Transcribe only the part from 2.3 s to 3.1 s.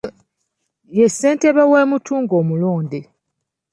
omulonde.